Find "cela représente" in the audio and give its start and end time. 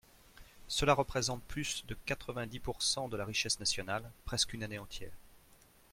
0.67-1.43